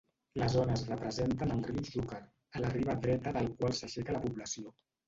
Les 0.43 0.53
ones 0.61 0.83
representen 0.91 1.53
el 1.57 1.61
riu 1.69 1.85
Xúquer, 1.91 2.23
a 2.57 2.65
la 2.65 2.75
riba 2.79 2.99
dreta 3.07 3.39
del 3.39 3.55
qual 3.63 3.81
s'aixeca 3.83 4.19
la 4.19 4.27
població. 4.29 4.79